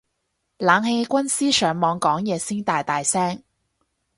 [0.57, 3.43] 冷氣軍師上網講嘢先大大聲